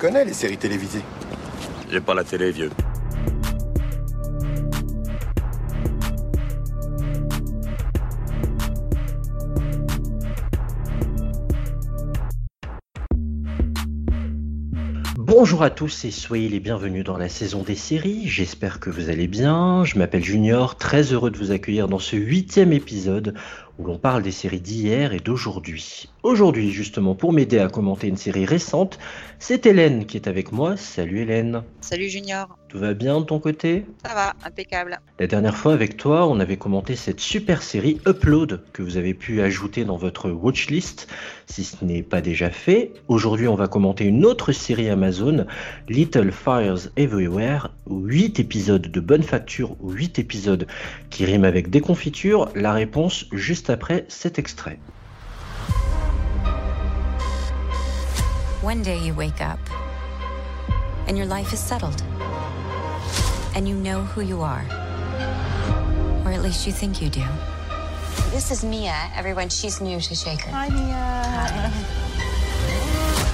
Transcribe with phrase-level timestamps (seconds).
[0.00, 1.04] connais les séries télévisées.
[1.90, 2.70] J'ai pas la télé, vieux.
[15.18, 18.26] Bonjour à tous et soyez les bienvenus dans la saison des séries.
[18.26, 19.84] J'espère que vous allez bien.
[19.84, 23.34] Je m'appelle Junior, très heureux de vous accueillir dans ce huitième épisode
[23.80, 26.10] où l'on parle des séries d'hier et d'aujourd'hui.
[26.22, 28.98] Aujourd'hui, justement, pour m'aider à commenter une série récente,
[29.38, 30.76] c'est Hélène qui est avec moi.
[30.76, 31.62] Salut Hélène.
[31.80, 32.58] Salut Junior.
[32.68, 33.86] Tout va bien de ton côté?
[34.04, 35.00] Ça va, impeccable.
[35.18, 39.14] La dernière fois avec toi, on avait commenté cette super série Upload que vous avez
[39.14, 41.08] pu ajouter dans votre watchlist
[41.46, 42.92] si ce n'est pas déjà fait.
[43.08, 45.46] Aujourd'hui, on va commenter une autre série Amazon,
[45.88, 50.66] Little Fires Everywhere, 8 épisodes de bonne facture ou 8 épisodes
[51.08, 52.50] qui riment avec déconfiture.
[52.54, 54.78] La réponse juste après cet extrait.
[58.62, 59.58] One day you wake up
[61.06, 62.02] and your life is settled.
[63.54, 64.64] And you know who you are.
[66.24, 67.24] Or at least you think you do.
[68.30, 69.10] This is Mia.
[69.16, 70.50] Everyone, she's new to Shaker.
[70.50, 71.72] Hi, Mia.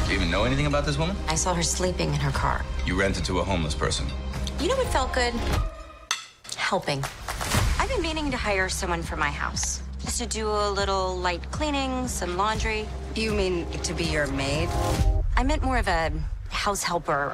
[0.06, 1.16] Do you even know anything about this woman?
[1.28, 2.64] I saw her sleeping in her car.
[2.86, 4.06] You rented to a homeless person.
[4.60, 5.34] You know what felt good?
[6.56, 7.04] Helping.
[7.78, 9.82] I've been meaning to hire someone for my house.
[10.06, 12.86] Just to do a little light cleaning, some laundry.
[13.16, 14.68] You mean to be your maid?
[15.36, 16.12] I meant more of a
[16.48, 17.32] house helper.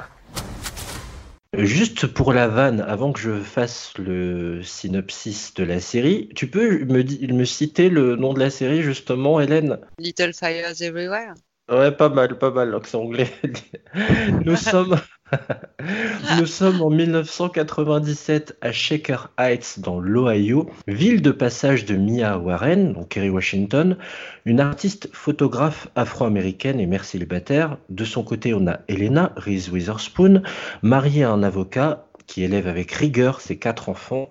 [1.54, 6.86] Juste pour la vanne, avant que je fasse le synopsis de la série, tu peux
[6.86, 7.02] me,
[7.34, 9.78] me citer le nom de la série justement, Hélène?
[9.98, 11.34] Little Fires Everywhere.
[11.72, 13.30] Ouais, pas mal, pas mal, l'accent anglais.
[14.44, 15.00] Nous sommes,
[16.38, 22.92] nous sommes en 1997 à Shaker Heights dans l'Ohio, ville de passage de Mia Warren,
[22.92, 23.96] donc Kerry Washington,
[24.44, 27.78] une artiste photographe afro-américaine et mère célibataire.
[27.88, 30.42] De son côté, on a Elena Reese Witherspoon,
[30.82, 34.28] mariée à un avocat qui élève avec rigueur ses quatre enfants.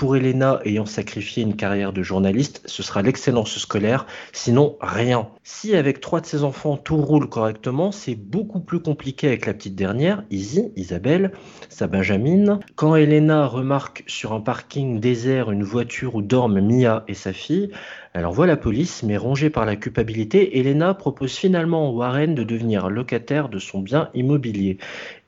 [0.00, 5.28] Pour Elena, ayant sacrifié une carrière de journaliste, ce sera l'excellence scolaire, sinon rien.
[5.42, 9.52] Si avec trois de ses enfants tout roule correctement, c'est beaucoup plus compliqué avec la
[9.52, 11.32] petite dernière, Izzy, Isabelle,
[11.68, 12.60] sa Benjamine.
[12.76, 17.70] Quand Elena remarque sur un parking désert une voiture où dorment Mia et sa fille,
[18.12, 22.42] elle envoie la police, mais rongée par la culpabilité, Elena propose finalement à Warren de
[22.42, 24.78] devenir locataire de son bien immobilier.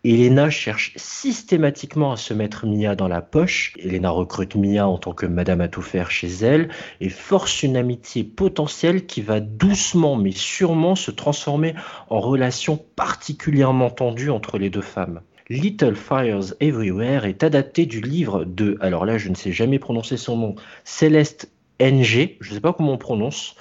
[0.03, 3.75] Elena cherche systématiquement à se mettre Mia dans la poche.
[3.79, 6.69] Elena recrute Mia en tant que madame à tout faire chez elle
[7.01, 11.75] et force une amitié potentielle qui va doucement mais sûrement se transformer
[12.09, 15.21] en relation particulièrement tendue entre les deux femmes.
[15.49, 20.17] Little Fires Everywhere est adapté du livre de, alors là je ne sais jamais prononcer
[20.17, 21.51] son nom, Céleste
[21.81, 23.57] NG, je ne sais pas comment on prononce,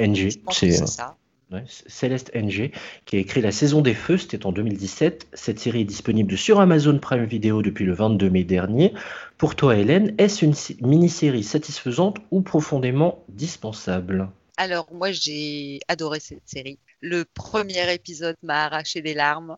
[0.00, 1.16] NG, c'est ça.
[1.66, 2.72] Céleste NG,
[3.04, 5.28] qui a écrit La saison des feux, c'était en 2017.
[5.32, 8.92] Cette série est disponible sur Amazon Prime Video depuis le 22 mai dernier.
[9.38, 10.54] Pour toi, Hélène, est-ce une
[10.86, 14.28] mini-série satisfaisante ou profondément dispensable?
[14.56, 16.78] Alors, moi, j'ai adoré cette série.
[17.00, 19.56] Le premier épisode m'a arraché des larmes.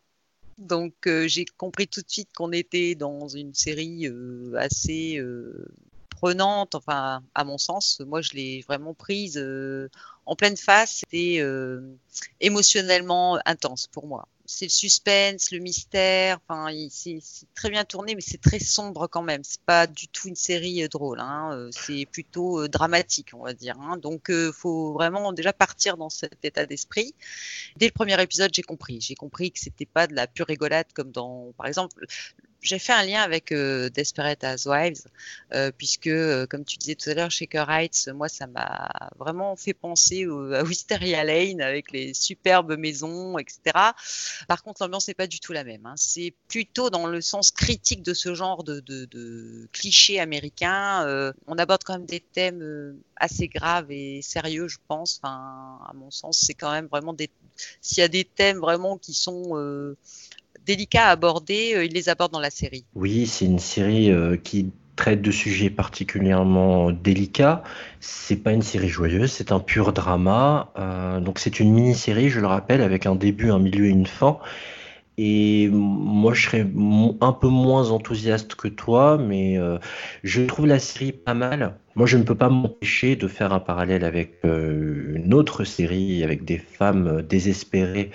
[0.59, 5.69] Donc, euh, j'ai compris tout de suite qu'on était dans une série euh, assez euh,
[6.19, 8.01] prenante, enfin, à mon sens.
[8.07, 9.89] Moi, je l'ai vraiment prise euh,
[10.27, 11.05] en pleine face.
[11.05, 11.81] C'était euh,
[12.41, 14.27] émotionnellement intense pour moi.
[14.45, 16.41] C'est le suspense, le mystère.
[16.49, 17.21] Enfin, c'est
[17.55, 19.43] très bien tourné, mais c'est très sombre quand même.
[19.45, 21.21] C'est pas du tout une série euh, drôle.
[21.21, 21.69] Hein.
[21.71, 23.79] C'est plutôt dramatique, on va dire.
[23.81, 23.97] Hein.
[23.99, 27.15] Donc, faut vraiment déjà partir dans cet état d'esprit.
[27.77, 29.01] Dès le premier épisode, j'ai compris.
[29.01, 32.07] J'ai compris que c'était pas de la pure rigolade comme dans, par exemple,
[32.61, 35.03] j'ai fait un lien avec euh, Desperate Housewives,
[35.55, 38.89] euh, puisque, euh, comme tu disais tout à l'heure, Shaker Heights, moi, ça m'a
[39.19, 43.95] vraiment fait penser au- à Wisteria Lane avec les superbes maisons, etc.
[44.49, 45.87] Par contre, l'ambiance n'est pas du tout la même.
[45.87, 45.95] hein.
[45.97, 51.07] C'est plutôt dans le sens critique de ce genre de, de, de clichés américains.
[51.07, 55.21] Euh, on aborde quand même des thèmes assez graves et sérieux, je pense.
[55.23, 57.31] Enfin, à mon sens, c'est quand même vraiment des.
[57.81, 59.55] S'il y a des thèmes vraiment qui sont
[60.69, 62.85] délicats à aborder, euh, ils les abordent dans la série.
[62.95, 67.63] Oui, c'est une série euh, qui traite de sujets particulièrement délicats.
[68.01, 70.71] C'est pas une série joyeuse, c'est un pur drama.
[70.79, 74.07] Euh, donc c'est une mini-série, je le rappelle, avec un début, un milieu et une
[74.07, 74.39] fin.
[75.21, 76.67] Et moi, je serais
[77.21, 79.59] un peu moins enthousiaste que toi, mais
[80.23, 81.75] je trouve la série pas mal.
[81.97, 86.45] Moi, je ne peux pas m'empêcher de faire un parallèle avec une autre série, avec
[86.45, 88.13] des femmes désespérées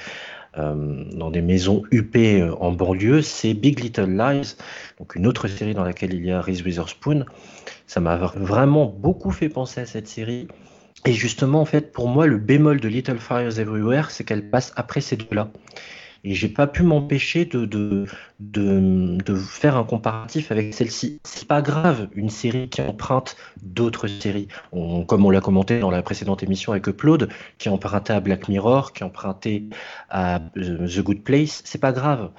[0.57, 3.21] euh, dans des maisons huppées euh, en banlieue.
[3.21, 4.55] C'est Big Little Lies,
[4.99, 7.25] donc une autre série dans laquelle il y a Reese Witherspoon.
[7.87, 10.47] Ça m'a vraiment beaucoup fait penser à cette série.
[11.05, 14.71] Et justement, en fait, pour moi, le bémol de Little Fires Everywhere, c'est qu'elle passe
[14.75, 15.49] après ces deux-là.
[16.25, 18.05] Et j'ai pas pu m'empêcher de,
[19.35, 21.19] faire un comparatif avec celle-ci.
[21.25, 24.47] C'est pas grave, une série qui emprunte d'autres séries.
[24.71, 28.93] Comme on l'a commenté dans la précédente émission avec Upload, qui empruntait à Black Mirror,
[28.93, 29.63] qui empruntait
[30.09, 32.31] à euh, The Good Place, c'est pas grave.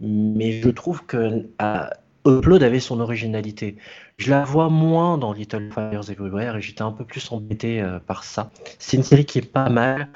[0.00, 1.90] Mais je trouve que à-
[2.26, 3.76] Upload avait son originalité.
[4.20, 7.98] Je la vois moins dans Little Fires Everywhere et j'étais un peu plus embêté euh,
[8.00, 8.50] par ça.
[8.78, 10.10] C'est une série qui est pas mal,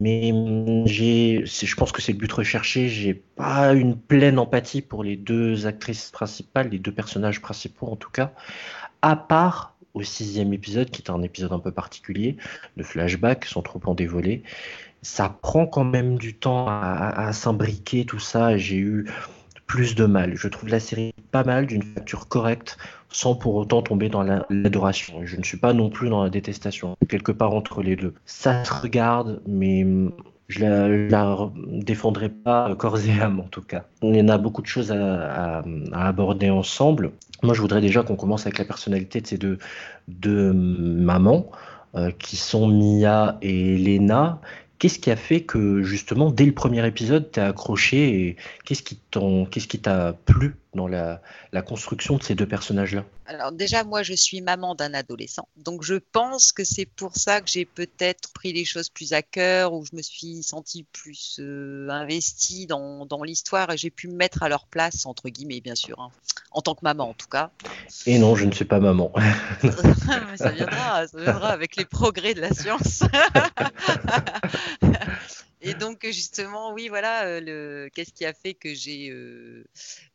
[0.00, 2.88] mais hum, j'ai, je pense que c'est le but recherché.
[2.88, 7.96] J'ai pas une pleine empathie pour les deux actrices principales, les deux personnages principaux en
[7.96, 8.32] tout cas,
[9.02, 12.36] à part au sixième épisode, qui est un épisode un peu particulier,
[12.76, 14.42] de flashback, sans trop en dévoiler.
[15.02, 18.56] Ça prend quand même du temps à, à- s'imbriquer tout ça.
[18.58, 19.08] J'ai eu
[19.68, 20.32] plus de mal.
[20.34, 22.78] Je trouve la série pas mal, d'une facture correcte,
[23.10, 25.20] sans pour autant tomber dans la- l'adoration.
[25.24, 28.14] Je ne suis pas non plus dans la détestation, quelque part entre les deux.
[28.26, 30.12] Ça se regarde, mais hum,
[30.48, 33.84] je la, la défendrai pas corps et âme en tout cas.
[34.02, 35.62] Y en a beaucoup de choses à,
[35.92, 37.12] aborder ensemble.
[37.42, 39.58] Moi, je voudrais déjà qu'on commence avec la personnalité de ces deux,
[40.08, 41.50] deux mamans,
[41.94, 44.40] euh, qui sont Mia et Lena.
[44.78, 48.98] Qu'est-ce qui a fait que justement dès le premier épisode t'es accroché et qu'est-ce qui
[49.50, 51.20] qu'est-ce qui t'a plu dans la,
[51.52, 53.04] la construction de ces deux personnages-là?
[53.28, 55.48] Alors déjà, moi, je suis maman d'un adolescent.
[55.58, 59.20] Donc je pense que c'est pour ça que j'ai peut-être pris les choses plus à
[59.20, 64.08] cœur, ou je me suis sentie plus euh, investie dans, dans l'histoire et j'ai pu
[64.08, 66.10] me mettre à leur place, entre guillemets, bien sûr, hein.
[66.52, 67.50] en tant que maman en tout cas.
[68.06, 69.12] Et non, je ne suis pas maman.
[69.62, 69.72] Mais
[70.36, 73.02] ça viendra, ça viendra avec les progrès de la science.
[75.78, 77.88] Donc justement, oui, voilà, euh, le...
[77.94, 79.64] qu'est-ce qui a fait que j'ai euh,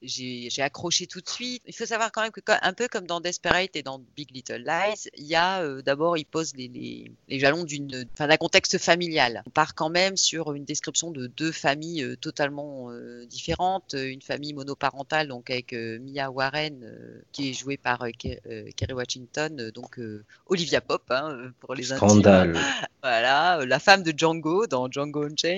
[0.02, 1.62] j'ai j'ai accroché tout de suite?
[1.66, 4.64] Il faut savoir quand même que un peu comme dans Desperate et dans Big Little
[4.66, 8.38] Lies, il y a euh, d'abord il pose les, les, les jalons d'une enfin d'un
[8.38, 9.44] contexte familial.
[9.46, 14.54] On part quand même sur une description de deux familles totalement euh, différentes, une famille
[14.54, 16.80] monoparentale donc avec Mia Warren
[17.32, 20.00] qui est jouée par Ke- Kerry Washington, donc
[20.48, 22.10] Olivia Pope hein, pour les intimes.
[22.10, 22.58] Scandale.
[23.04, 25.53] Voilà, euh, la femme de Django dans Django Unchained.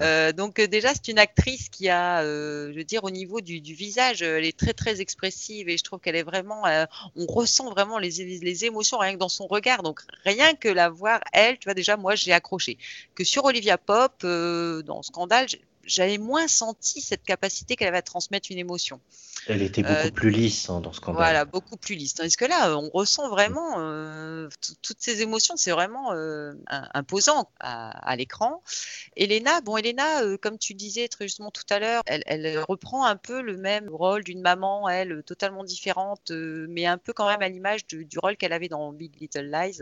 [0.00, 3.40] Euh, donc euh, déjà, c'est une actrice qui a, euh, je veux dire, au niveau
[3.40, 6.84] du, du visage, elle est très très expressive et je trouve qu'elle est vraiment, euh,
[7.16, 8.10] on ressent vraiment les,
[8.40, 9.82] les émotions rien que dans son regard.
[9.82, 12.78] Donc rien que la voir, elle, tu vois déjà, moi j'ai accroché.
[13.14, 15.46] Que sur Olivia Pope, dans Scandale,
[15.86, 19.00] j'avais moins senti cette capacité qu'elle avait à transmettre une émotion.
[19.46, 21.16] Elle était beaucoup Euh, plus lisse hein, dans Scandale.
[21.16, 22.14] Voilà, beaucoup plus lisse.
[22.14, 26.54] Tandis que là, euh, on ressent vraiment euh, tout- toutes ces émotions, c'est vraiment euh,
[26.94, 28.62] imposant à, à l'écran.
[29.16, 33.04] Elena, bon, Elena, euh, comme tu disais très justement tout à l'heure, elle, elle reprend
[33.04, 37.12] un peu le même rôle d'une maman, elle, euh, totalement différente, euh, mais un peu
[37.12, 39.80] quand même à l'image du, du rôle qu'elle avait dans Big Little Lies.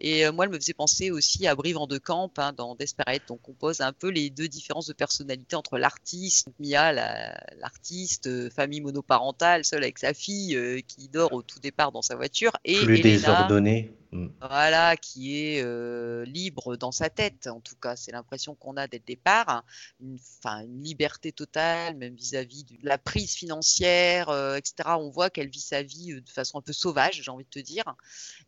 [0.00, 2.74] Et euh, moi, elle me faisait penser aussi à Brie Van de Camp hein, dans
[2.74, 3.22] Desperate.
[3.28, 8.26] Donc, on pose un peu les deux différences de personnalité entre l'artiste, Mia, la- l'artiste,
[8.26, 12.16] euh, famille monoparentale, seule avec sa fille, euh, qui dort au tout départ dans sa
[12.16, 13.92] voiture, et désordonnée.
[14.10, 14.28] Mm.
[14.40, 17.46] voilà, qui est euh, libre dans sa tête.
[17.46, 19.64] En tout cas, c'est l'impression qu'on a dès le départ.
[20.00, 24.90] Une, enfin, une liberté totale, même vis-à-vis de la prise financière, euh, etc.
[24.98, 27.50] On voit qu'elle vit sa vie euh, de façon un peu sauvage, j'ai envie de
[27.50, 27.94] te dire.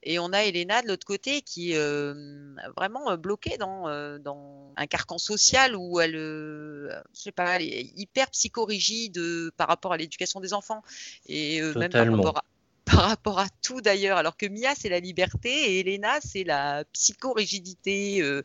[0.03, 4.87] Et on a Elena de l'autre côté qui est euh, vraiment bloquée dans, dans un
[4.87, 9.21] carcan social où elle, je sais pas, elle est hyper psychorigide
[9.57, 10.83] par rapport à l'éducation des enfants
[11.27, 12.45] et même par rapport à
[12.91, 16.85] par rapport à tout d'ailleurs, alors que Mia c'est la liberté et Elena c'est la
[16.93, 18.23] psychorigidité.
[18.23, 18.43] euh,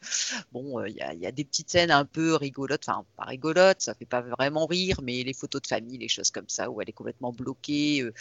[0.52, 3.06] bon, euh, il y, a, il y a des petites scènes un peu rigolotes, enfin
[3.18, 6.50] pas rigolotes, ça fait pas vraiment rire, mais les photos de famille, les choses comme
[6.50, 8.02] ça où elle est complètement bloquée.
[8.04, 8.14] euh,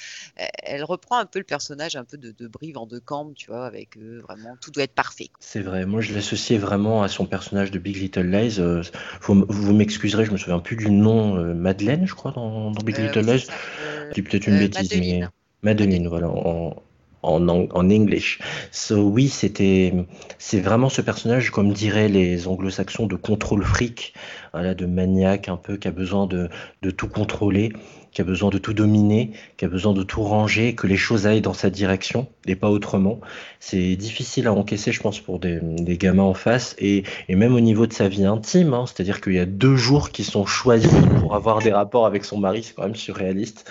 [0.63, 3.47] elle- reprend un peu le personnage un peu de, de Brie Van de Camp, tu
[3.51, 5.31] vois, avec euh, vraiment tout doit être parfait.
[5.41, 8.57] C'est vrai, moi je l'associais vraiment à son personnage de Big Little Lies.
[8.61, 8.83] euh,
[9.23, 12.97] vous m'excuserez, je me souviens plus du nom, euh, Madeleine, je crois, dans, dans Big
[12.97, 13.47] Euh, Little oui, Lies.
[13.47, 14.95] c'est euh, peut-être une euh, bêtise, Madeline.
[14.95, 15.29] mais
[15.65, 16.77] Madeline, voilà, en,
[17.23, 18.39] en, en English.
[18.71, 19.93] So, oui, c'était,
[20.39, 24.15] c'est vraiment ce personnage, comme diraient les anglo-saxons, de contrôle fric,
[24.53, 26.49] voilà, de maniaque un peu, qui a besoin de,
[26.83, 27.73] de tout contrôler,
[28.15, 31.27] qui a besoin de tout dominer, qui a besoin de tout ranger, que les choses
[31.27, 33.21] aillent dans sa direction et pas autrement.
[33.61, 37.55] C'est difficile à encaisser, je pense, pour des, des gamins en face et, et même
[37.55, 40.47] au niveau de sa vie intime, hein, c'est-à-dire qu'il y a deux jours qui sont
[40.47, 40.91] choisis
[41.21, 43.71] pour avoir des rapports avec son mari, c'est quand même surréaliste.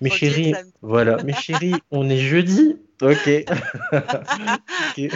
[0.00, 2.76] Mais chérie, voilà, mais chérie, on est jeudi.
[3.00, 3.30] Ok.
[3.92, 4.98] Ok.
[4.98, 5.10] ouais.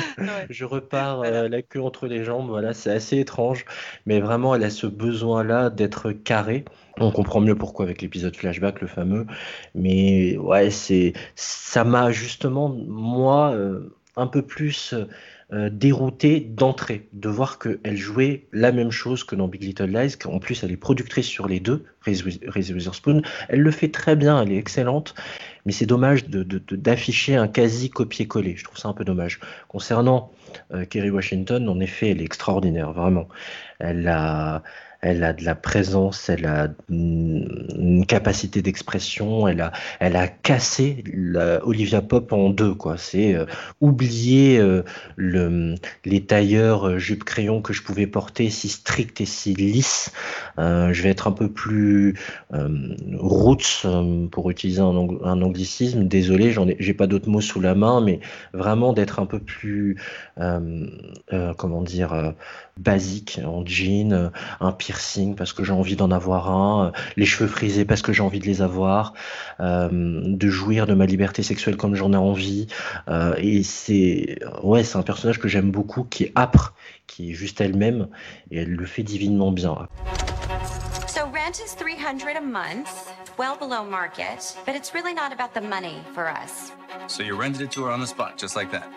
[0.50, 1.42] Je repars Voilà.
[1.42, 2.48] euh, la queue entre les jambes.
[2.48, 3.64] Voilà, c'est assez étrange.
[4.06, 6.64] Mais vraiment, elle a ce besoin-là d'être carrée.
[6.98, 9.26] On comprend mieux pourquoi avec l'épisode flashback, le fameux.
[9.74, 14.94] Mais ouais, c'est, ça m'a justement, moi, euh, un peu plus
[15.52, 20.16] euh, déroutée d'entrée, de voir qu'elle jouait la même chose que dans Big Little Lies,
[20.18, 22.24] qu'en plus elle est productrice sur les deux, Reese
[22.70, 23.20] Witherspoon.
[23.50, 25.14] Elle le fait très bien, elle est excellente,
[25.66, 28.56] mais c'est dommage d'afficher un quasi copier-coller.
[28.56, 29.40] Je trouve ça un peu dommage.
[29.68, 30.32] Concernant
[30.72, 33.28] euh, Kerry Washington, en effet, elle est extraordinaire, vraiment.
[33.78, 34.62] Elle a
[35.02, 41.02] elle a de la présence, elle a une capacité d'expression, elle a, elle a cassé
[41.64, 42.96] Olivia Pop en deux, quoi.
[42.96, 43.46] C'est euh,
[43.80, 44.84] oublier euh,
[45.16, 50.12] le, les tailleurs euh, jupe crayon que je pouvais porter si strict et si lisse.
[50.58, 52.14] je vais être un peu plus
[53.14, 53.86] roots
[54.30, 54.94] pour utiliser un,
[55.42, 56.06] anglicisme.
[56.06, 58.20] Désolé, j'en ai, j'ai pas d'autres mots sous la main, mais
[58.52, 59.96] vraiment d'être un peu plus,
[60.36, 62.34] comment dire,
[62.76, 64.30] basique en jean,
[64.60, 68.12] un pire parce que j'ai envie d'en avoir un, euh, les cheveux frisés parce que
[68.12, 69.14] j'ai envie de les avoir,
[69.60, 72.66] euh, de jouir de ma liberté sexuelle comme j'en ai envie.
[73.08, 76.74] Euh, et c'est ouais, c'est un personnage que j'aime beaucoup, qui est âpre,
[77.06, 78.08] qui est juste elle-même,
[78.50, 79.76] et elle le fait divinement bien.
[81.06, 85.60] So rent is 300 a month, well below market, but it's really not about the
[85.60, 86.72] money for us.
[87.06, 88.88] So you rented it to her on the spot, just like that.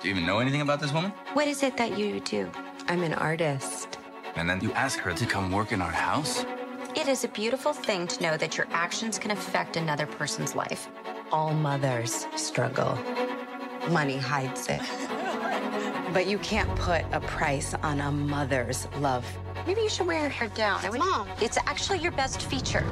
[0.00, 1.10] Do you even know anything about this woman?
[1.32, 2.48] What is it that you do?
[2.88, 3.95] I'm an artist.
[4.36, 6.44] And then you ask her to come work in our house?
[6.94, 10.88] It is a beautiful thing to know that your actions can affect another person's life.
[11.32, 12.98] All mothers struggle.
[13.90, 14.80] Money hides it.
[16.12, 19.26] But you can't put a price on a mother's love.
[19.66, 20.80] Maybe you should wear your hair down.
[20.96, 22.84] Mom, it's actually your best feature.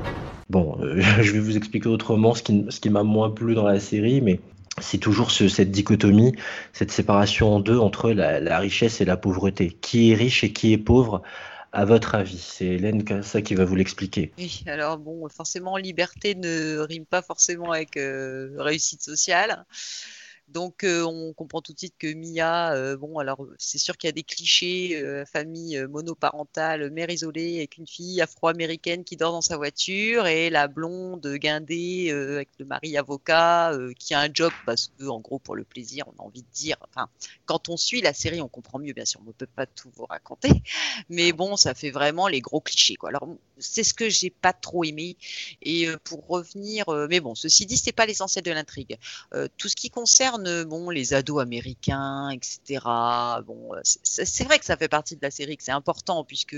[0.51, 3.65] Bon, euh, je vais vous expliquer autrement ce qui, ce qui m'a moins plu dans
[3.65, 4.41] la série, mais
[4.81, 6.33] c'est toujours ce, cette dichotomie,
[6.73, 9.71] cette séparation en deux entre la, la, richesse et la pauvreté.
[9.81, 11.23] Qui est riche et qui est pauvre
[11.73, 12.39] à votre avis?
[12.39, 14.33] C'est Hélène ça qui va vous l'expliquer.
[14.39, 19.65] Oui, alors bon, forcément, liberté ne rime pas forcément avec euh, réussite sociale.
[20.49, 24.09] Donc euh, on comprend tout de suite que Mia, euh, bon alors c'est sûr qu'il
[24.09, 29.33] y a des clichés, euh, famille monoparentale, mère isolée avec une fille afro-américaine qui dort
[29.33, 34.53] dans sa voiture et la blonde guindée avec le mari avocat qui a un job
[34.67, 36.77] parce que en gros pour le plaisir on a envie de dire.
[36.91, 37.09] Enfin
[37.47, 39.91] quand on suit la série on comprend mieux bien sûr on ne peut pas tout
[39.97, 40.51] vous raconter,
[41.09, 43.09] mais bon ça fait vraiment les gros clichés quoi.
[43.09, 43.27] Alors
[43.59, 45.17] c'est ce que j'ai pas trop aimé
[45.63, 48.99] et pour revenir, mais bon ceci dit c'est pas l'essentiel de l'intrigue.
[49.57, 52.81] tout ce qui concerne bon, les ados américains, etc.
[53.47, 56.57] Bon, euh, c'est vrai que ça fait partie de la série, que c'est important puisque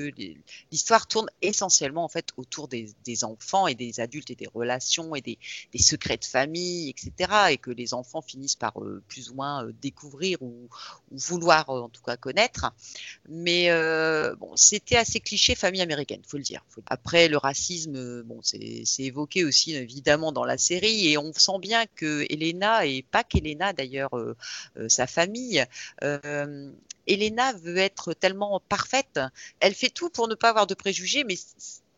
[0.71, 5.21] l'histoire tourne essentiellement en fait autour des, enfants et des adultes et des relations et
[5.21, 5.39] des,
[5.79, 7.33] secrets de famille, etc.
[7.51, 10.69] Et que les enfants finissent par euh, plus ou moins euh, découvrir ou,
[11.11, 12.73] vouloir en tout cas connaître.
[13.29, 13.71] Mais
[14.39, 16.65] bon, c'était assez cliché famille américaine, faut le dire.
[16.87, 21.87] Après, le racisme, bon, c'est évoqué aussi évidemment dans la série et on sent bien
[21.87, 24.37] que Elena et pas qu'Elena d'ailleurs euh,
[24.79, 25.65] euh, sa famille.
[26.03, 26.71] Euh,
[27.07, 29.21] Elena veut être tellement parfaite,
[29.61, 31.37] elle fait tout pour ne pas avoir de préjugés, mais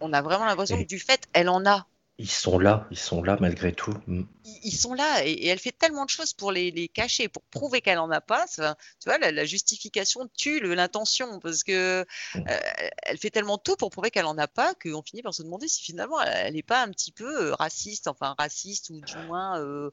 [0.01, 1.87] on a vraiment l'impression que du fait, elle en a
[2.19, 3.95] ils sont là, ils sont là malgré tout.
[4.09, 4.25] Mm.
[4.65, 7.81] Ils sont là et, elle fait tellement de choses pour les, les cacher, pour prouver
[7.81, 8.47] qu'elle en a pas.
[8.49, 8.63] tu
[9.07, 12.39] vois, la, justification tue l'intention parce que mm.
[12.49, 15.45] euh, elle fait tellement tout pour prouver qu'elle en a pas qu'on finit par se
[15.45, 19.17] demander si finalement elle n'est pas un petit peu euh, raciste, enfin raciste ou du
[19.29, 19.91] moins, euh,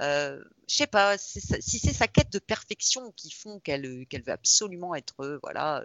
[0.00, 1.40] euh, je sais pas, si
[1.78, 5.82] c'est sa quête de perfection qui font qu'elle qu'elle veut absolument être, voilà,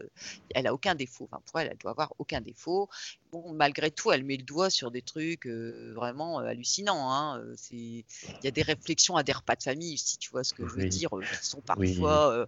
[0.55, 1.27] elle a aucun défaut.
[1.29, 2.89] Enfin, pour elle, elle doit avoir aucun défaut.
[3.31, 7.12] Bon, malgré tout, elle met le doigt sur des trucs vraiment hallucinants.
[7.12, 7.41] Hein.
[7.72, 8.03] Il
[8.43, 10.74] y a des réflexions à des repas de famille, si tu vois ce que je
[10.74, 12.48] veux dire, qui sont parfois.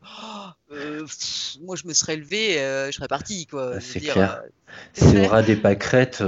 [0.69, 2.53] moi, je me serais levé,
[2.87, 3.47] je serais parti.
[3.53, 4.41] Ah, c'est clair.
[4.93, 6.23] C'est aura des pâquerettes.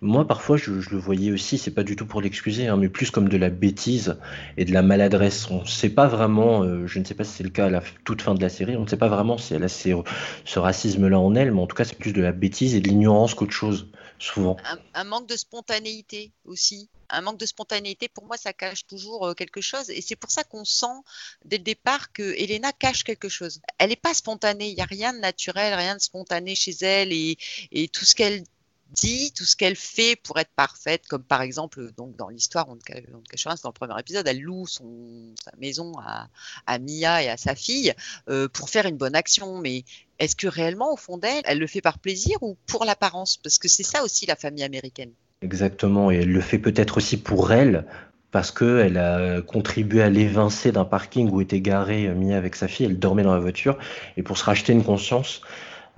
[0.00, 3.10] moi, parfois, je, le voyais aussi, c'est pas du tout pour l'excuser, hein, mais plus
[3.10, 4.16] comme de la bêtise
[4.56, 5.50] et de la maladresse.
[5.50, 7.82] On ne sait pas vraiment, je ne sais pas si c'est le cas à la
[8.04, 11.18] toute fin de la série, on ne sait pas vraiment si elle a ce racisme-là
[11.18, 13.52] en elle, mais en tout cas, c'est plus de la bêtise et de l'ignorance qu'autre
[13.52, 13.88] chose,
[14.94, 16.88] un manque de spontanéité aussi.
[17.08, 19.90] Un manque de spontanéité, pour moi, ça cache toujours euh, quelque chose.
[19.90, 20.86] Et c'est pour ça qu'on sent
[21.44, 23.60] dès le départ que Elena cache quelque chose.
[23.78, 24.68] Elle n'est pas spontanée.
[24.68, 27.12] Il n'y a rien de naturel, rien de spontané chez elle.
[27.12, 27.36] Et,
[27.70, 28.44] et tout ce qu'elle
[28.92, 32.76] dit, tout ce qu'elle fait pour être parfaite, comme par exemple, donc dans l'histoire, on
[32.76, 37.28] ne cache rien, dans le premier épisode, elle loue son, sa maison à, Mia et
[37.28, 37.92] à sa fille
[38.28, 39.58] euh, pour faire une bonne action.
[39.60, 39.84] Mais
[40.18, 43.36] est-ce que réellement, au fond d'elle, elle le fait par plaisir ou pour l'apparence?
[43.36, 45.12] Parce que c'est ça aussi la famille américaine.
[45.42, 47.84] Exactement, et elle le fait peut-être aussi pour elle,
[48.30, 52.68] parce qu'elle a contribué à l'évincer d'un parking où était garé euh, Mia avec sa
[52.68, 53.76] fille, elle dormait dans la voiture,
[54.16, 55.42] et pour se racheter une conscience,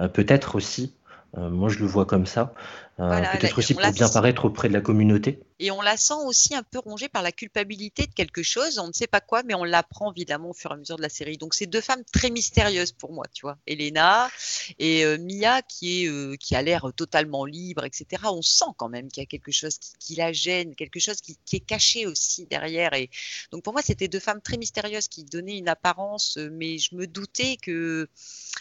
[0.00, 0.94] euh, peut-être aussi,
[1.36, 2.54] moi je le vois comme ça,
[2.96, 5.40] Voilà, Peut-être aussi pour bien paraître auprès de la communauté.
[5.58, 8.86] Et on la sent aussi un peu rongée par la culpabilité de quelque chose, on
[8.86, 11.08] ne sait pas quoi, mais on l'apprend évidemment au fur et à mesure de la
[11.08, 11.36] série.
[11.36, 13.58] Donc c'est deux femmes très mystérieuses pour moi, tu vois.
[13.66, 14.30] Elena
[14.78, 18.22] et euh, Mia qui est euh, qui a l'air totalement libre, etc.
[18.26, 21.20] On sent quand même qu'il y a quelque chose qui, qui la gêne, quelque chose
[21.20, 22.92] qui, qui est caché aussi derrière.
[22.94, 23.10] Et
[23.50, 26.94] donc pour moi c'était deux femmes très mystérieuses qui donnaient une apparence, euh, mais je
[26.94, 28.08] me doutais que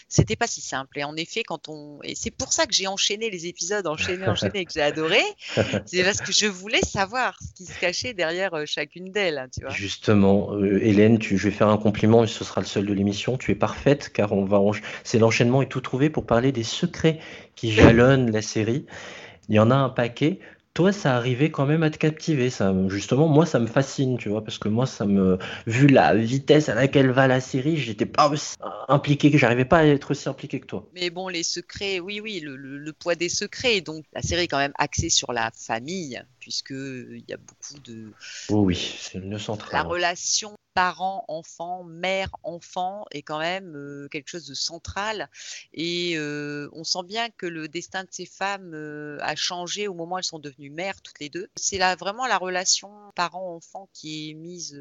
[0.08, 1.00] c'était pas si simple.
[1.00, 4.23] Et en effet, quand on et c'est pour ça que j'ai enchaîné les épisodes, enchaîné,
[4.28, 5.22] enchaîné, et que j'ai adoré.
[5.86, 9.48] C'est parce que je voulais savoir ce qui se cachait derrière euh, chacune d'elles, hein,
[9.54, 9.74] tu vois.
[9.74, 12.94] Justement, euh, Hélène, tu, je vais faire un compliment, mais ce sera le seul de
[12.94, 13.38] l'émission.
[13.38, 14.60] Tu es parfaite, car on va,
[15.04, 17.20] c'est l'enchaînement et tout trouvé pour parler des secrets
[17.56, 18.86] qui jalonnent la série.
[19.50, 20.40] Il y en a un paquet.
[20.74, 22.50] Toi, ça arrivait quand même à te captiver.
[22.50, 25.38] Ça, justement, moi, ça me fascine, tu vois, parce que moi, ça me,
[25.68, 28.56] vu la vitesse à laquelle va la série, j'étais pas aussi
[28.88, 30.88] impliqué, que j'arrivais pas à être aussi impliqué que toi.
[30.96, 33.82] Mais bon, les secrets, oui, oui, le, le- le poids des secrets.
[33.82, 37.38] Donc, la série est quand même axée sur la famille, puisque euh, il y a
[37.38, 38.12] beaucoup de
[38.50, 39.88] Oh oui, c'est le nœud la central.
[39.88, 45.30] relation parent-enfant, mère-enfant est quand même euh, quelque chose de central.
[45.74, 49.94] Et euh, on sent bien que le destin de ces femmes euh, a changé au
[49.94, 51.48] moment où elles sont devenues mères toutes les deux.
[51.56, 54.80] C'est là vraiment la relation parent-enfant qui est mise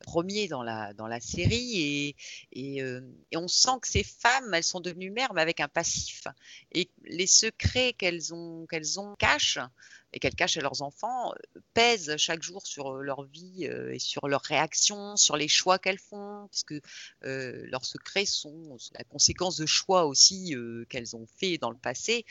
[0.00, 1.80] premier dans la, dans la série.
[1.80, 2.16] Et,
[2.52, 6.24] et, et on sent que ces femmes, elles sont devenues mères, mais avec un passif.
[6.72, 9.58] Et les secrets qu'elles ont, qu'elles ont cachent
[10.14, 13.92] et qu'elles cachent à leurs enfants euh, pèsent chaque jour sur euh, leur vie euh,
[13.92, 16.74] et sur leurs réactions, sur les choix qu'elles font, puisque
[17.22, 20.54] leurs secrets sont la conséquence de choix aussi
[20.88, 22.24] qu'elles ont fait dans le passé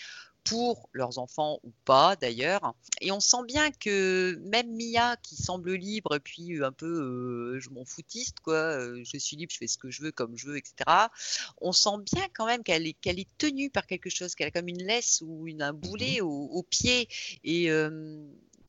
[0.44, 2.74] pour leurs enfants ou pas d'ailleurs.
[3.02, 7.60] Et on sent bien que même Mia, qui semble libre et puis un peu euh,
[7.60, 10.38] je m'en foutiste, quoi, euh, je suis libre, je fais ce que je veux comme
[10.38, 10.74] je veux, etc.
[11.62, 14.52] On sent bien quand même qu'elle est, qu'elle est tenue par quelque chose, qu'elle a
[14.52, 17.08] comme une laisse ou une, un boulet au, au pied.
[17.44, 18.18] Et euh,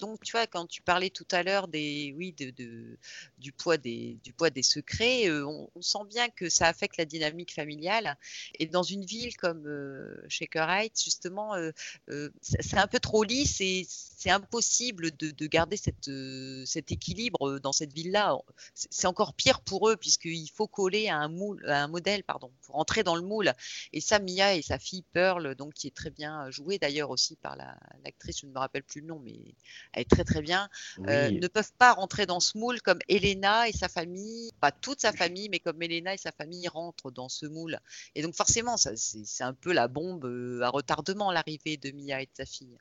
[0.04, 2.99] donc, tu vois, quand tu parlais tout à l'heure des, oui, de,
[3.38, 7.06] du poids des, du poids des secrets, euh, on, sent bien que ça affecte la
[7.06, 8.18] dynamique familiale.
[8.58, 11.70] Et dans une ville comme euh, Shaker Heights, justement, euh,
[12.11, 17.73] euh, c'est un peu trop lisse et c'est impossible de, de garder cet équilibre dans
[17.73, 18.37] cette ville-là.
[18.74, 22.50] C'est encore pire pour eux puisqu'il faut coller à un moule, à un modèle, pardon,
[22.62, 23.52] pour entrer dans le moule.
[23.94, 27.37] Et ça, Mia et sa fille Pearl, donc qui est très bien jouée d'ailleurs aussi
[27.37, 29.55] par la- l'actrice, je ne me rappelle plus le nom, mais
[29.94, 30.68] elle est très très bien,
[31.09, 35.00] euh, ne peuvent pas rentrer dans ce moule comme Elena et sa famille, pas toute
[35.00, 37.78] sa famille, mais comme Elena et sa famille rentrent dans ce moule.
[38.14, 41.90] Et donc forcément, ça, c'est c'est un peu la bombe euh, à retardement, l'arrivée de
[41.90, 42.78] Mia et de sa fille.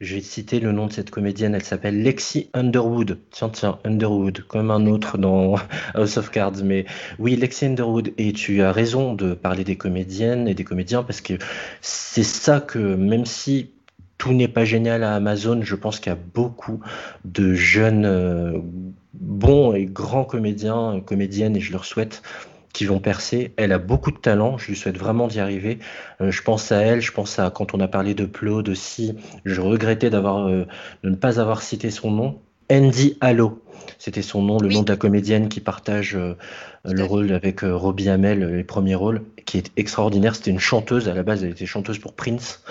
[0.00, 3.18] Je vais citer le nom de cette comédienne, elle s'appelle Lexi Underwood.
[3.30, 5.54] Tiens, tiens, Underwood, comme un autre dans
[5.94, 6.62] House of Cards.
[6.62, 6.84] Mais
[7.18, 8.12] oui, Lexi Underwood.
[8.18, 11.34] Et tu as raison de parler des comédiennes et des comédiens parce que
[11.80, 13.70] c'est ça que, même si
[14.24, 16.80] tout n'est pas génial à Amazon, je pense qu'il y a beaucoup
[17.26, 18.58] de jeunes, euh,
[19.12, 22.22] bons et grands comédiens, comédiennes, et je leur souhaite
[22.72, 23.52] qui vont percer.
[23.58, 25.78] Elle a beaucoup de talent, je lui souhaite vraiment d'y arriver.
[26.22, 29.14] Euh, je pense à elle, je pense à quand on a parlé de Claude aussi,
[29.44, 30.64] je regrettais d'avoir euh,
[31.02, 32.40] de ne pas avoir cité son nom.
[32.72, 33.62] Andy Allo,
[33.98, 34.74] c'était son nom, le Oui.
[34.74, 36.34] nom de la comédienne qui partage euh,
[36.86, 40.34] le rôle avec Robbie Hamel, les premiers rôles, qui est extraordinaire.
[40.34, 42.64] C'était une chanteuse, à la base elle était chanteuse pour Prince.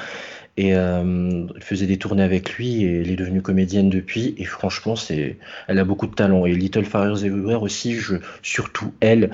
[0.55, 4.35] Et euh, elle faisait des tournées avec lui et elle est devenue comédienne depuis.
[4.37, 6.45] Et franchement, c'est, elle a beaucoup de talent.
[6.45, 9.31] Et Little Fires Everywhere aussi, je, surtout elle.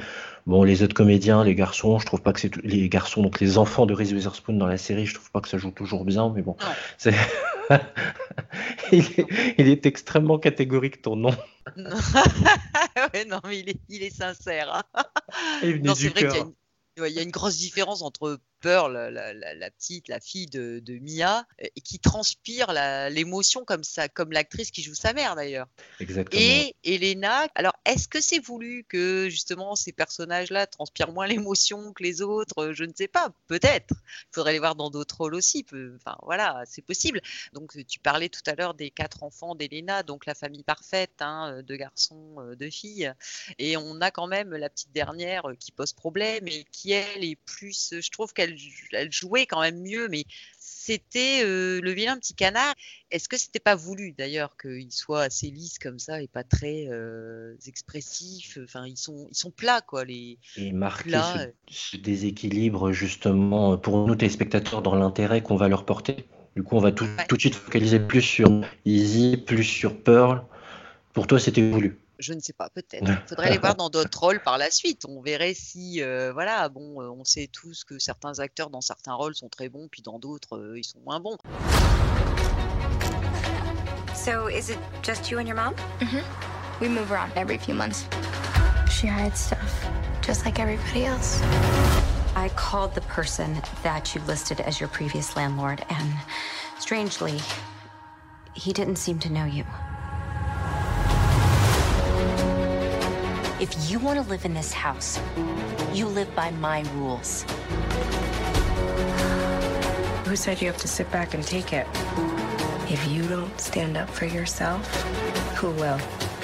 [0.48, 3.40] Bon, les autres comédiens, les garçons, je trouve pas que c'est tout- les garçons, donc
[3.40, 6.06] les enfants de Reese Witherspoon dans la série, je trouve pas que ça joue toujours
[6.06, 6.56] bien, mais bon,
[6.98, 7.14] c'est,
[8.92, 9.26] il est,
[9.60, 11.32] il est extrêmement catégorique ton nom.
[13.14, 14.74] ouais, non, mais il est, il est sincère.
[14.96, 15.04] hein.
[15.64, 16.48] Il venait Non, du c'est vrai qu'il y a cœur.
[16.98, 20.20] une, ouais, il y a une grosse différence entre Pearl, la, la- la petite, la
[20.20, 22.72] fille de, de Mia, et qui transpire
[23.10, 25.68] l'émotion comme ça, comme l'actrice qui joue sa mère d'ailleurs.
[26.00, 26.42] Exactement.
[26.42, 32.04] Et Elena, alors est-ce que c'est voulu que justement ces personnages-là transpirent moins l'émotion que
[32.04, 32.72] les autres?
[32.74, 33.94] Je ne sais pas, peut-être.
[33.94, 35.64] Il faudrait les voir dans d'autres rôles aussi.
[35.64, 37.22] peu- Enfin voilà, c'est possible.
[37.54, 41.62] Donc tu parlais tout à l'heure des quatre enfants d'Elena, donc la famille parfaite, hein,
[41.64, 43.14] deux garçons, euh, deux filles.
[43.58, 47.24] Et on a quand même la petite dernière euh, qui pose problème et qui elle
[47.24, 48.49] est plus, je trouve qu'elle
[48.92, 50.26] elle jouait quand même mieux, mais
[50.58, 52.74] c'était euh, le vilain petit canard.
[53.12, 56.88] Est-ce que c'était pas voulu d'ailleurs qu'il soit assez lisse comme ça et pas très
[56.90, 58.58] euh, expressif?
[58.64, 60.40] Enfin, ils sont ils sont plats quoi les.
[60.58, 66.26] Et marquer ce, ce déséquilibre justement pour nous téléspectateurs dans l'intérêt qu'on va leur porter.
[66.56, 67.26] Du coup, on va tout, Ouais.
[67.28, 70.44] tout de suite focaliser plus sur Easy, plus sur Pearl.
[71.14, 71.98] Pour toi, c'était voulu?
[72.20, 73.08] Je ne sais pas, peut-être.
[73.08, 75.06] Il faudrait les voir dans d'autres rôles par la suite.
[75.08, 79.14] On verrait si, euh, voilà, bon, euh, on sait tous que certains acteurs dans certains
[79.14, 81.38] rôles sont très bons, puis dans d'autres, euh, ils sont moins bons.
[84.14, 85.74] So, is it just you and your mom?
[86.82, 88.06] We move around every few months.
[88.92, 89.88] She hides stuff,
[90.22, 91.42] just like everybody else.
[92.36, 96.14] I called the person that you listed as your previous landlord, and
[96.80, 97.40] strangely,
[98.56, 99.64] he didn't seem to know you.
[103.60, 105.20] If you want to live in this house,
[105.94, 107.44] you live by my rules.
[110.26, 111.86] Who said you have to sit back and take it?
[112.90, 114.82] If you don't stand up for yourself,
[115.58, 116.00] who will?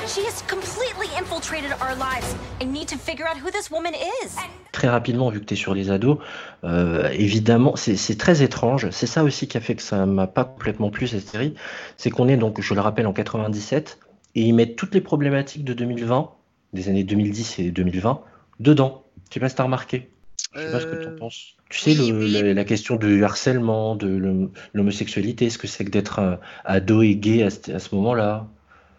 [0.08, 2.36] She has completely infiltrated our lives.
[2.62, 3.94] I need to figure out who this woman
[4.24, 4.36] is.
[4.72, 6.18] Très rapidement, vu que tu es sur les ados,
[6.64, 8.90] euh, évidemment, c'est c'est très étrange.
[8.92, 11.56] C'est ça aussi qui a fait que ça m'a pas complètement plu cette série.
[11.98, 13.98] C'est qu'on est donc, je le rappelle, en 97
[14.36, 16.32] et ils mettent toutes les problématiques de 2020,
[16.74, 18.22] des années 2010 et 2020,
[18.60, 19.06] dedans.
[19.30, 20.10] Je sais pas si t'as remarqué.
[20.58, 21.56] Je sais pas ce que tu en Euh, penses.
[21.70, 22.32] Tu sais, oui, le- oui.
[22.32, 27.02] la, la question du harcèlement, de l'hom- l'homosexualité, ce que c'est que d'être un ado
[27.02, 28.48] et gay à ce moment-là?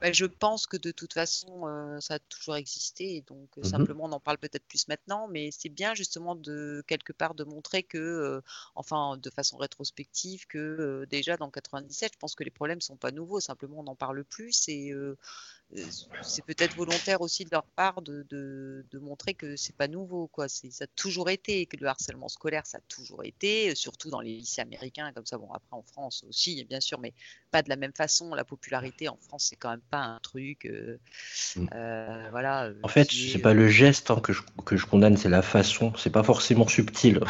[0.07, 3.63] Bah, je pense que de toute façon, euh, ça a toujours existé, et donc euh,
[3.63, 3.87] Mhm.
[3.87, 7.45] simplement on en parle peut-être plus maintenant, mais c'est bien justement de quelque part de
[7.45, 8.41] montrer que, euh,
[8.77, 12.97] enfin, de façon rétrospective, que euh, déjà dans 97, je pense que les problèmes sont
[12.97, 14.93] pas nouveaux, simplement on n'en parle plus, et
[16.21, 20.29] c'est peut-être volontaire aussi de leur part de, de, de montrer que c'est pas nouveau,
[20.29, 20.49] quoi.
[20.49, 24.21] C'est, ça a toujours été, que le harcèlement scolaire, ça a toujours été, surtout dans
[24.21, 25.39] les lycées américains, comme ça.
[25.39, 27.13] Bon, après en France aussi, bien sûr, mais
[27.51, 28.35] pas de la même façon.
[28.35, 30.99] La popularité en France, c'est quand même pas un truc, euh,
[31.57, 31.67] Mm.
[31.75, 32.67] euh, voilà.
[32.67, 35.29] euh, En fait, c'est est, pas le geste hein, que, je, que je condamne, c'est
[35.29, 35.93] la façon.
[35.97, 37.21] C'est pas forcément subtil.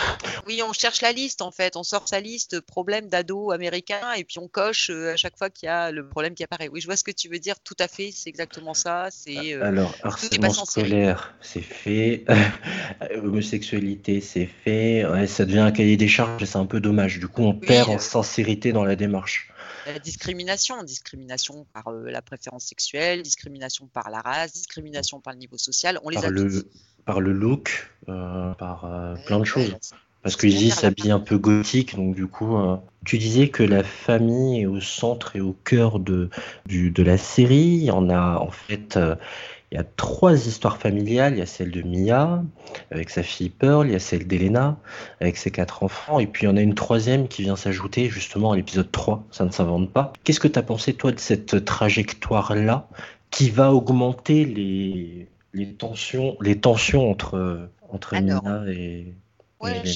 [0.46, 1.76] Oui, on cherche la liste en fait.
[1.76, 5.66] On sort sa liste problème d'ado américain et puis on coche à chaque fois qu'il
[5.66, 6.68] y a le problème qui apparaît.
[6.68, 7.58] Oui, je vois ce que tu veux dire.
[7.60, 9.06] Tout à fait, c'est exactement ça.
[9.12, 12.24] C'est euh, Alors, harcèlement scolaire, c'est fait.
[13.22, 15.06] Homosexualité, c'est fait.
[15.06, 17.20] Ouais, ça devient un cahier des charges et c'est un peu dommage.
[17.20, 19.52] Du coup, on Oui, perd en euh, sincérité dans la démarche.
[19.86, 25.38] La discrimination, discrimination par euh, la préférence sexuelle, discrimination par la race, discrimination par le
[25.38, 26.66] niveau social, on les Par a le, tous.
[27.04, 29.76] par le look, par Ouais, plein de ouais, choses.
[30.26, 33.84] Parce que Izzy s'habille un peu gothique, donc du coup, euh, tu disais que la
[33.84, 36.30] famille est au centre et au cœur de,
[36.66, 37.54] du- de la série.
[37.78, 39.14] Il y en a, en fait, euh,
[39.70, 41.34] il y a trois histoires familiales.
[41.34, 42.42] Il y a celle de Mia,
[42.90, 44.80] avec sa fille Pearl, il y a celle d'Elena,
[45.20, 48.08] avec ses quatre enfants, et puis il y en a une troisième qui vient s'ajouter
[48.08, 50.12] justement à l'épisode 3, ça ne s'invente pas.
[50.24, 52.88] Qu'est-ce que tu as pensé, toi, de cette trajectoire-là,
[53.30, 59.14] qui va augmenter les, les tensions, les tensions entre, entre Alors, Mia et...
[59.66, 59.86] Hélène.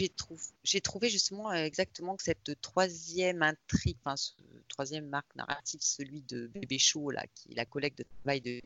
[0.65, 4.33] j'ai trouvé, justement euh, exactement que cette troisième intrigue, enfin ce
[4.69, 8.61] troisième marque narrative, celui de Bébé Chaud, là, qui est la collègue de travail de.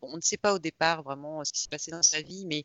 [0.00, 2.46] Bon, on ne sait pas au départ vraiment ce qui s'est passé dans sa vie,
[2.46, 2.64] mais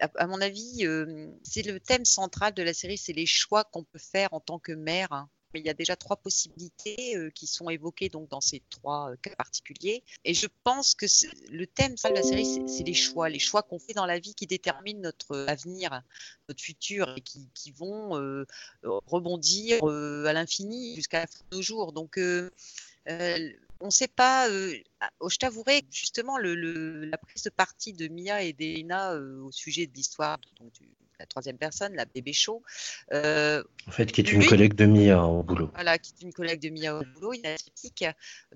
[0.00, 3.64] à, à mon avis, euh, c'est le thème central de la série, c'est les choix
[3.64, 5.26] qu'on peut faire en tant que mère.
[5.54, 9.12] Mais il y a déjà trois possibilités euh, qui sont évoquées donc dans ces trois
[9.12, 10.02] euh, cas particuliers.
[10.24, 11.06] Et je pense que
[11.50, 14.34] le thème de la série, c'est les choix, les choix qu'on fait dans la vie
[14.34, 16.02] qui déterminent notre avenir
[16.48, 18.44] notre futur et qui, vont euh,
[18.82, 21.92] rebondir euh, à l'infini jusqu'à nos jours.
[21.92, 22.50] Donc, euh,
[23.08, 24.48] euh, on ne sait pas.
[24.48, 24.76] euh,
[25.28, 29.94] je t'avouerai justement la prise de parti de Mia et d'Elena euh, au sujet de
[29.94, 32.62] l'histoire du- la troisième personne, la bébé show.
[33.12, 35.70] euh, En fait, qui est une collègue de Mia au boulot.
[35.74, 38.04] voilà, qui est une collègue de Mia au boulot, une asiatique.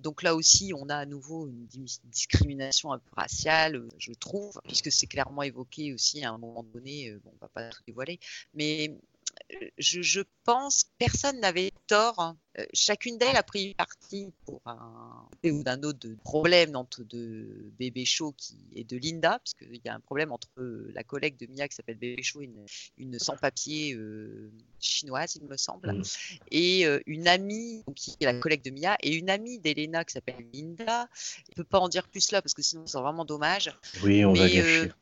[0.01, 4.59] Donc là aussi, on a à nouveau une dis- discrimination un peu raciale, je trouve,
[4.67, 7.11] puisque c'est clairement évoqué aussi à un moment donné.
[7.11, 8.19] euh, Bon, on va pas tout dévoiler,
[8.55, 8.93] mais
[9.79, 12.37] je, je pense que personne n'avait tort.
[12.59, 17.73] Euh, Chacune d'elles a pris parti pour un ou d'un autre de problème entre de
[17.79, 21.37] Bébé Chaud qui, et de Linda, puisqu'il y a un problème entre euh, la collègue
[21.39, 22.67] de Mia qui s'appelle Bébé Chaud une,
[22.99, 26.03] une sans-papier euh, chinoise, il me semble Mm.
[26.51, 30.05] et euh, une amie donc, qui est la collègue de Mia et une amie d'Elena
[30.05, 31.09] qui s'appelle Linda.
[31.49, 33.73] Je peux pas en dire plus là parce que sinon c'est vraiment dommage.
[34.03, 34.93] Oui, on va Mais, gâcher.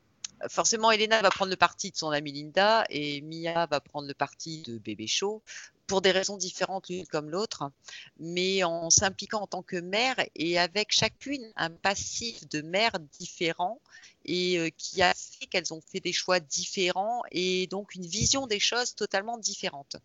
[0.42, 4.09] Euh, forcément, Elena va prendre le parti de son amie Linda et Mia va prendre
[4.09, 5.42] le parti de bébé chaud
[5.87, 7.70] pour des raisons différentes l'une comme l'autre,
[8.18, 13.81] mais en s'impliquant en tant que mère et avec chacune un passif de mère différent
[14.25, 18.46] et euh, qui a fait qu'elles ont fait des choix différents et donc une vision
[18.46, 19.96] des choses totalement différente.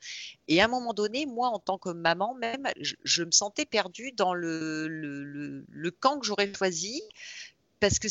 [0.47, 4.11] Et à un moment donné, moi, en tant que maman même, je, me sentais perdue
[4.11, 7.01] dans le, le, camp que j'aurais choisi
[7.79, 8.07] parce que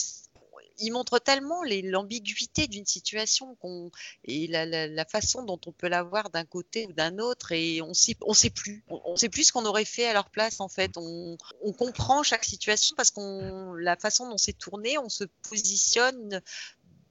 [0.81, 3.91] il montre tellement l'ambiguïté d'une situation qu'on
[4.25, 7.95] et la, façon dont on peut la voir d'un côté ou d'un autre et on
[7.95, 8.85] sait sait plus.
[8.89, 10.93] On, sait plus ce qu'on aurait fait à leur place en fait.
[10.97, 16.41] On, on comprend chaque situation parce qu'on la façon dont c'est tourné on se positionne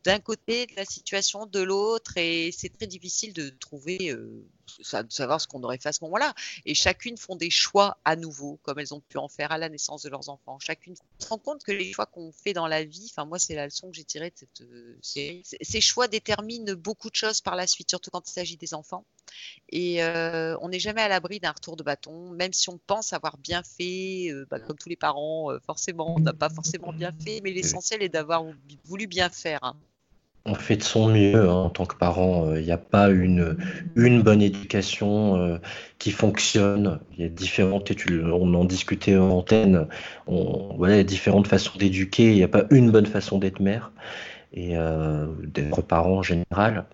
[0.04, 4.46] d'un côté de la situation de l'autre et c'est très difficile de trouver euh,
[4.78, 6.34] de savoir ce qu'on aurait fait à ce moment-là.
[6.66, 9.70] Et chacune font des choix à nouveau comme elles ont pu en faire à la
[9.70, 10.60] naissance de leurs enfants.
[10.60, 13.56] Chacune se rend compte que les choix qu'on fait dans la vie enfin moi c'est
[13.56, 17.42] la leçon que j'ai tirée de cette euh, série ces choix déterminent beaucoup de choses
[17.42, 19.06] par la suite surtout quand il s'agit des enfants.
[19.72, 23.14] Et euh, on n'est jamais à l'abri d'un retour de bâton même si on pense
[23.14, 26.92] avoir bien fait euh, bah, comme tous les parents euh, forcément on n'a pas forcément
[26.92, 28.44] bien fait mais l'essentiel est d'avoir
[28.86, 29.76] voulu bien faire hein
[30.46, 32.56] on fait de son mieux hein, en tant que parent.
[32.56, 33.58] Il n'y a pas une,
[33.96, 35.58] une bonne éducation euh,
[35.98, 37.00] qui fonctionne.
[37.14, 39.88] Il y a différentes on en discutait en antenne.
[40.28, 42.32] On, voilà, il y a différentes façons d'éduquer.
[42.32, 43.92] Il n'y a pas une bonne façon d'être mère
[44.54, 46.86] et euh, d'être parent en général.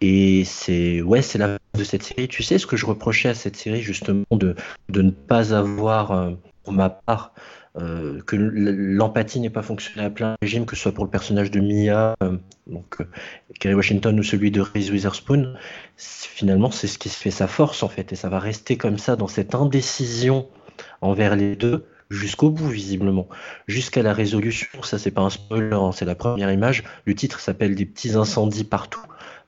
[0.00, 2.28] Et c'est ouais, c'est la de cette série.
[2.28, 4.54] Tu sais ce que je reprochais à cette série justement de,
[4.88, 6.30] de ne pas avoir, euh,
[6.64, 7.32] pour ma part,
[7.78, 11.52] euh, que l'empathie n'est pas fonctionnée à plein régime, que ce soit pour le personnage
[11.52, 13.04] de Mia, euh, donc euh,
[13.60, 15.54] Kerry Washington ou celui de Reese Witherspoon,
[15.96, 19.14] finalement c'est ce qui fait sa force en fait, et ça va rester comme ça
[19.14, 20.48] dans cette indécision
[21.00, 23.28] envers les deux jusqu'au bout visiblement,
[23.68, 24.82] jusqu'à la résolution.
[24.82, 26.82] Ça c'est pas un spoiler, hein, c'est la première image.
[27.04, 29.00] Le titre s'appelle Des petits incendies partout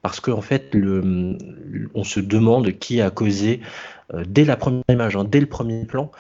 [0.03, 0.77] parce qu'en en fait,
[1.95, 3.61] on se demande qui a causé
[4.13, 6.11] euh, dès la première image, hein, dès le premier plan,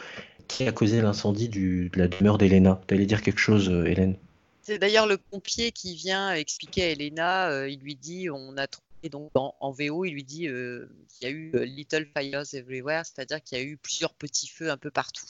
[0.52, 2.80] qui a causé l'incendie de la demeure d'Elena.
[2.86, 4.16] Tu allais dire quelque chose, euh, Hélène?
[4.62, 8.66] C'est d'ailleurs le pompier qui vient expliquer à Elena, euh, il lui dit, on a
[8.66, 13.04] trouvé donc en, VO, il lui dit euh, qu'il y a eu Little Fires Everywhere,
[13.04, 15.26] c'est-à-dire qu'il y a eu plusieurs petits feux un peu partout.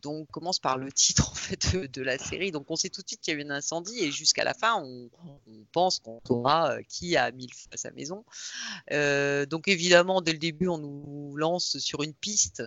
[0.00, 2.50] Donc, on commence par le titre en fait de, la série.
[2.50, 4.54] Donc, on sait tout de suite qu'il y a eu un incendie et jusqu'à la
[4.54, 5.10] fin, on,
[5.72, 8.24] pense qu'on saura qui a mis le feu à sa maison.
[8.92, 12.62] Euh, donc, évidemment, dès le début, on nous lance sur une piste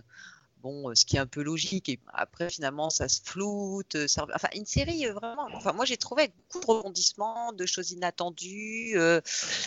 [0.67, 1.89] bon, ce qui est un peu logique.
[1.89, 4.08] Et après, finalement, ça se floute.
[4.08, 4.25] Ça...
[4.34, 5.47] Enfin, une série vraiment.
[5.53, 8.93] Enfin, moi, j'ai trouvé beaucoup de rebondissements, de choses inattendues.
[8.95, 9.21] Euh,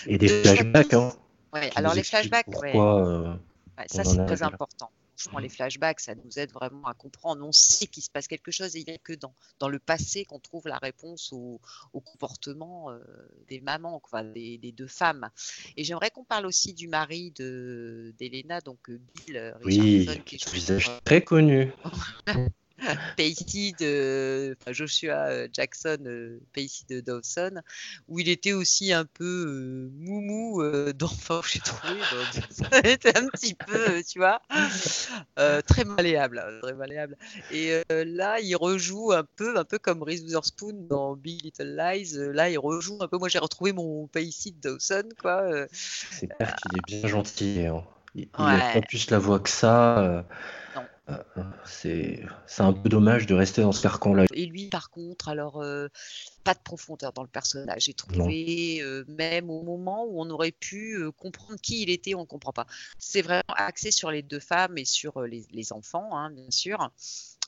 [0.06, 0.94] et des flashbacks.
[0.94, 1.12] Hein,
[1.52, 3.34] ouais, alors les flashbacks, pourquoi, euh,
[3.78, 4.90] ouais, ça c'est très important.
[5.20, 7.46] Franchement, les flashbacks, ça nous aide vraiment à comprendre.
[7.46, 9.78] On sait qu'il se passe quelque chose et il n'y a que dans, dans le
[9.78, 11.60] passé qu'on trouve la réponse au,
[11.92, 12.98] au comportement euh,
[13.48, 15.28] des mamans, enfin, des, des, deux femmes.
[15.76, 20.12] Et j'aimerais qu'on parle aussi du mari d'Elena, donc Bill Richardson.
[20.12, 21.70] Oui, qui est visage très connu.
[23.16, 27.62] Pacey de enfin, Joshua Jackson, euh, Pacey de Dawson,
[28.08, 31.94] où il était aussi un peu euh, moumou euh, enfin, j'ai trouvé,
[32.50, 34.40] ça était un petit peu, tu vois,
[35.38, 37.16] euh, très malléable, très malléable.
[37.50, 41.76] Et euh, là, il rejoue un peu, un peu comme Reese Witherspoon dans Big Little
[41.76, 42.14] Lies.
[42.32, 43.18] Là, il rejoue un peu.
[43.18, 45.66] Moi, j'ai retrouvé mon Pacey de Dawson, quoi.
[45.72, 47.66] C'est clair qu'il est bien gentil.
[47.66, 47.84] Hein.
[48.14, 48.60] Il, il ouais.
[48.60, 50.24] a pas plus la voix que ça.
[51.64, 52.24] C'est
[52.58, 54.26] un peu dommage de rester dans ce carcan-là.
[54.34, 55.88] Et lui, par contre, alors, euh,
[56.44, 57.84] pas de profondeur dans le personnage.
[57.84, 62.14] J'ai trouvé, euh, même au moment où on aurait pu euh, comprendre qui il était,
[62.14, 62.66] on ne comprend pas.
[62.98, 66.90] C'est vraiment axé sur les deux femmes et sur les, les enfants, hein, bien sûr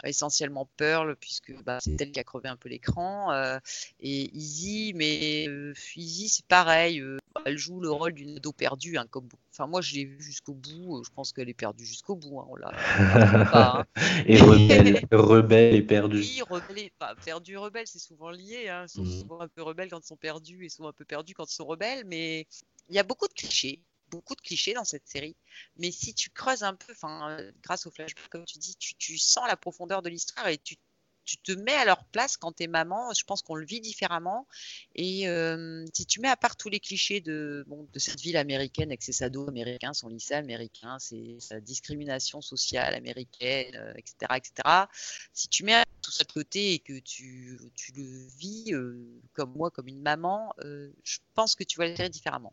[0.09, 3.59] essentiellement Pearl, puisque bah, c'est elle qui a crevé un peu l'écran, euh,
[4.01, 8.97] et Izzy, mais euh, Izzy c'est pareil, euh, elle joue le rôle d'une ado perdue,
[8.97, 11.03] hein, comme Enfin, moi, je l'ai vue jusqu'au bout.
[11.05, 12.41] Je pense qu'elle est perdue jusqu'au bout.
[12.41, 12.71] Hein, on l'a
[13.53, 13.81] pas.
[13.81, 14.03] Hein.
[14.27, 16.21] et rebelle, rebelle et perdue.
[16.21, 18.71] Oui, rebelle et, bah, perdue rebelle, c'est souvent lié.
[18.71, 18.87] Hein.
[18.87, 19.21] Ils sont mmh.
[19.21, 21.55] souvent un peu rebelles quand ils sont perdus et souvent un peu perdus quand ils
[21.55, 22.05] sont rebelles.
[22.07, 22.47] Mais
[22.88, 25.35] il y a beaucoup de clichés beaucoup de clichés dans cette série.
[25.79, 29.44] Mais si tu creuses un peu, enfin, grâce au flashback, comme tu dis, tu, sens
[29.48, 30.77] la profondeur de l'histoire et tu,
[31.44, 33.12] te mets à leur place quand t'es maman.
[33.14, 34.46] Je pense qu'on le vit différemment.
[34.94, 37.64] Et euh, si tu mets à part tous les clichés de,
[37.96, 43.75] cette ville américaine avec ses ados américains, son lycée américain, c'est sa discrimination sociale américaine,
[43.77, 44.87] euh, etc., etc.
[45.33, 47.59] Si tu mets tout ça de côté et que tu,
[47.96, 52.11] le vis euh, comme moi, comme une maman, je pense que tu vas le faire
[52.11, 52.53] différemment.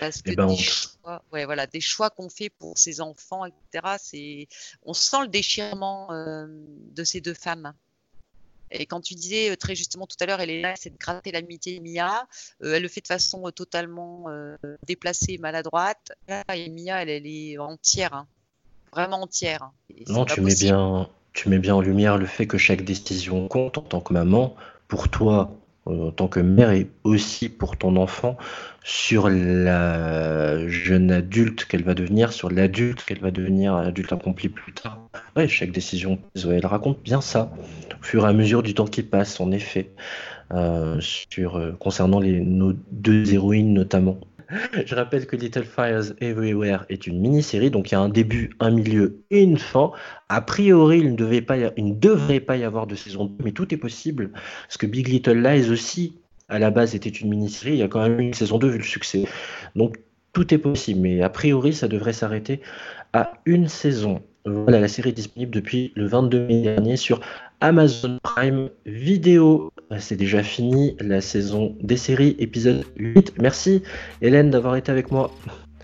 [0.00, 0.56] Parce que ben, des, on...
[0.56, 4.46] choix, ouais, voilà, des choix qu'on fait pour ses enfants, etc.,
[4.82, 6.46] on sent le déchirement euh,
[6.92, 7.72] de ces deux femmes.
[8.70, 10.98] Et quand tu disais euh, très justement tout à l'heure, elle est là, c'est de
[10.98, 12.26] gratter l'amitié de Mia.
[12.62, 16.12] Euh, elle le fait de façon euh, totalement euh, déplacée, maladroite.
[16.28, 18.26] Là, et Mia, elle, elle est entière, hein.
[18.92, 19.70] vraiment entière.
[19.90, 23.46] Et non, tu mets bien, tu mets bien en lumière le fait que chaque décision
[23.48, 24.56] compte en tant que maman.
[24.88, 25.52] Pour toi,
[25.86, 28.36] en tant que mère et aussi pour ton enfant
[28.84, 34.72] sur la jeune adulte qu'elle va devenir, sur l'adulte qu'elle va devenir, adulte accompli plus
[34.72, 35.00] tard.
[35.34, 37.52] Ouais, chaque décision, elle raconte bien ça,
[38.00, 39.90] au fur et à mesure du temps qui passe, en effet,
[40.52, 44.18] euh, sur, euh, concernant les, nos deux héroïnes notamment.
[44.86, 48.50] Je rappelle que Little Fires Everywhere est une mini-série, donc il y a un début,
[48.60, 49.90] un milieu et une fin.
[50.28, 54.30] A priori, il ne, devrait pas y avoir de saison 2, mais tout est possible,
[54.32, 57.88] parce que Big Little Lies aussi à la base était une mini-série, il y a
[57.88, 59.24] quand même une saison 2 vu le succès.
[59.74, 59.98] Donc
[60.32, 62.60] tout est possible, mais a priori ça devrait s'arrêter
[63.12, 64.22] à une saison.
[64.44, 67.20] Voilà, la série est disponible depuis le 22 mai dernier sur
[67.60, 69.70] Amazon Prime Vidéo.
[69.98, 73.34] C'est déjà fini la saison des séries, épisode 8.
[73.40, 73.82] Merci
[74.20, 75.30] Hélène d'avoir été avec moi.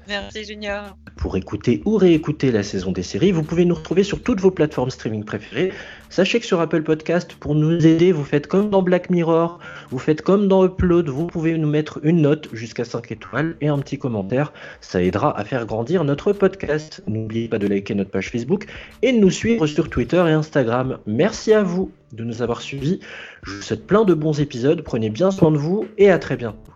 [0.08, 0.96] Merci Junior.
[1.16, 4.50] Pour écouter ou réécouter la saison des séries, vous pouvez nous retrouver sur toutes vos
[4.50, 5.72] plateformes streaming préférées.
[6.10, 9.58] Sachez que sur Apple Podcast, pour nous aider, vous faites comme dans Black Mirror,
[9.90, 13.68] vous faites comme dans Upload, vous pouvez nous mettre une note jusqu'à 5 étoiles et
[13.68, 14.52] un petit commentaire.
[14.80, 17.02] Ça aidera à faire grandir notre podcast.
[17.06, 18.66] N'oubliez pas de liker notre page Facebook
[19.02, 20.98] et de nous suivre sur Twitter et Instagram.
[21.06, 23.00] Merci à vous de nous avoir suivis.
[23.42, 24.82] Je vous souhaite plein de bons épisodes.
[24.82, 26.72] Prenez bien soin de vous et à très bientôt.